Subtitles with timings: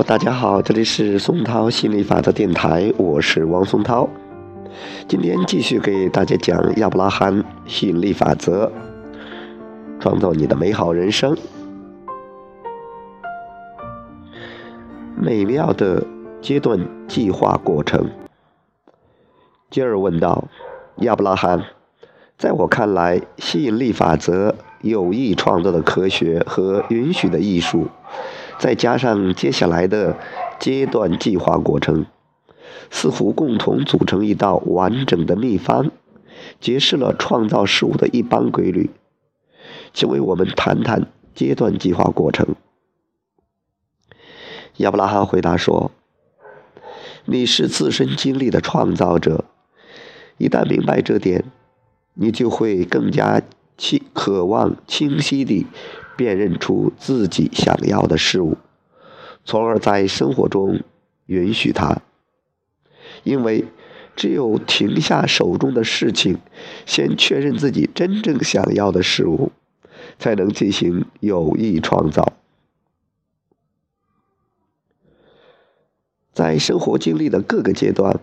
[0.00, 4.08] 大家好，这里是松涛心理法则电台，我是王松涛。
[5.06, 8.72] 今天继续给大家讲亚伯拉罕吸引力法则，
[10.00, 11.36] 创造你的美好人生。
[15.14, 16.02] 美妙的
[16.40, 18.08] 阶段计划过程。
[19.70, 20.48] 杰尔问道
[21.02, 21.62] ：“亚伯拉罕，
[22.38, 27.86] 在我看来，吸引力法则有意创造的科学和允许的艺术。”
[28.62, 30.16] 再加上接下来的
[30.60, 32.06] 阶段计划过程，
[32.92, 35.90] 似乎共同组成一道完整的秘方，
[36.60, 38.90] 揭示了创造事物的一般规律。
[39.92, 42.54] 请为我们谈谈阶段计划过程。
[44.76, 45.90] 亚伯拉罕回答说
[47.26, 49.44] ：“你是自身经历的创造者，
[50.38, 51.46] 一旦明白这点，
[52.14, 53.42] 你就会更加
[53.76, 55.66] 清渴望清晰地。”
[56.16, 58.56] 辨认出自己想要的事物，
[59.44, 60.80] 从而在生活中
[61.26, 62.02] 允许它。
[63.24, 63.64] 因为
[64.14, 66.38] 只有停下手中的事情，
[66.86, 69.52] 先确认自己真正想要的事物，
[70.18, 72.32] 才能进行有意创造。
[76.32, 78.20] 在生活经历的各个阶段，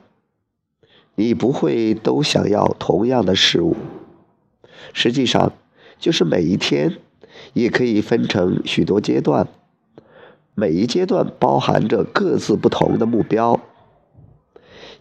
[1.15, 3.75] 你不会都想要同样的事物。
[4.93, 5.53] 实际上，
[5.99, 6.99] 就是每一天。
[7.53, 9.47] 也可以分成许多阶段，
[10.55, 13.59] 每一阶段包含着各自不同的目标。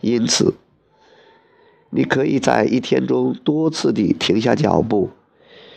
[0.00, 0.54] 因此，
[1.90, 5.10] 你可以在一天中多次地停下脚步，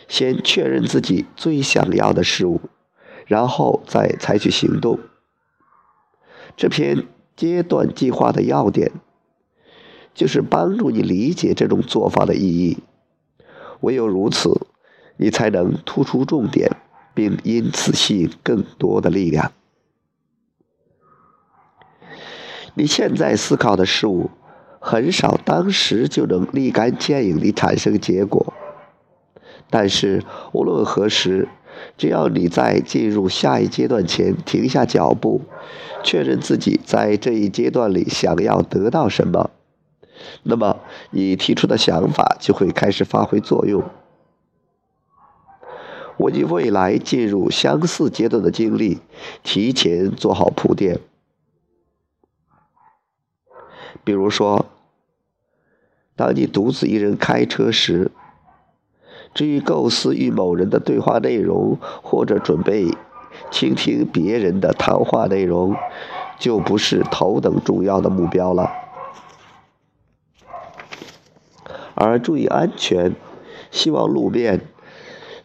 [0.06, 2.60] 先确认自己最想要的事物，
[3.26, 4.98] 然后再采取行动。
[6.56, 8.92] 这篇阶段计划的要点，
[10.14, 12.78] 就是帮助你理解这种做法的意义。
[13.80, 14.60] 唯有如此。
[15.16, 16.70] 你才能突出重点，
[17.14, 19.52] 并因此吸引更多的力量。
[22.74, 24.30] 你现在思考的事物，
[24.80, 28.54] 很少当时就能立竿见影地产生结果。
[29.68, 31.48] 但是无论何时，
[31.96, 35.42] 只要你在进入下一阶段前停下脚步，
[36.02, 39.50] 确认自己在这一阶段里想要得到什么，
[40.42, 40.80] 那么
[41.10, 43.82] 你提出的想法就会开始发挥作用。
[46.18, 49.00] 为未来进入相似阶段的经历
[49.42, 51.00] 提前做好铺垫。
[54.04, 54.66] 比如说，
[56.16, 58.10] 当你独自一人开车时，
[59.34, 62.88] 至于构思与某人的对话内容，或者准备
[63.50, 65.76] 倾听别人的谈话内容，
[66.38, 68.70] 就不是头等重要的目标了。
[71.94, 73.14] 而注意安全，
[73.70, 74.60] 希望路面。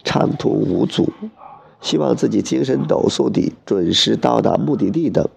[0.07, 1.11] 畅通无阻，
[1.81, 5.27] 希望自己精神抖擞地准时到达目的地等，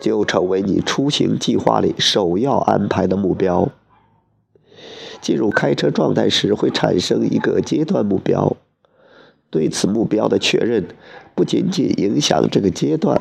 [0.00, 3.68] 就成为你出行计划里首要安排的目标。
[5.20, 8.56] 进入开车状态时会产生一个阶段目标，
[9.50, 10.86] 对此目标的确认
[11.34, 13.20] 不仅仅影响这个阶段，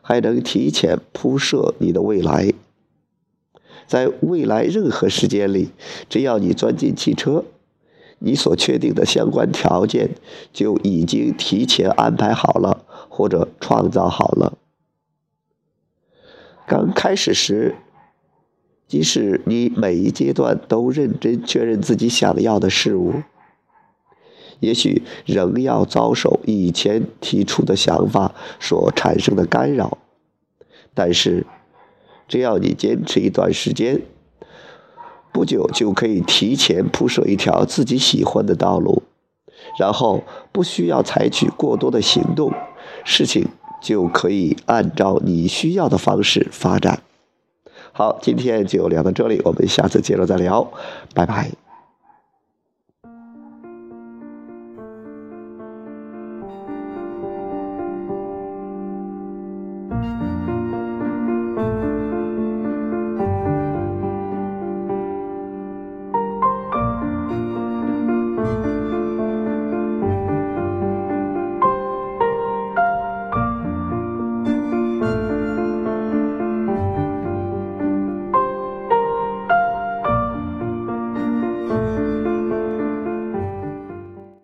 [0.00, 2.52] 还能提前铺设你的未来。
[3.88, 5.70] 在未来任何时间里，
[6.08, 7.44] 只要你钻进汽车。
[8.24, 10.16] 你所确定的相关条件
[10.50, 14.56] 就已经提前安排好了，或者创造好了。
[16.66, 17.74] 刚开始时，
[18.88, 23.22] 即使你每一阶段都认真确认自己想要的事物，
[24.60, 29.98] 也许仍要遭受以前提出的想法所产生的干扰。
[30.94, 31.46] 但是，
[32.26, 34.00] 只要你坚持一段时间。
[35.34, 39.02] 不久就可以提前铺设一条自己喜欢的道路，
[39.80, 40.22] 然后
[40.52, 42.52] 不需要采取过多的行动，
[43.04, 43.48] 事情
[43.82, 47.02] 就可以按照你需要的方式发展。
[47.90, 50.70] 好，今天就聊到这里，我们下次接着再聊，
[51.12, 51.63] 拜拜。